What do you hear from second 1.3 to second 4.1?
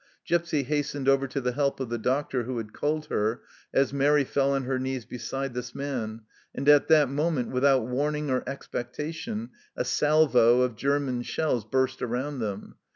the help of the doctor who had called her, as